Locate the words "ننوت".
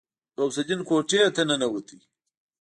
1.49-1.87